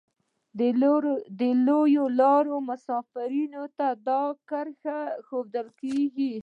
[1.39, 6.33] د لویې لارې مسافرینو ته دا کرښه ښودل کیږي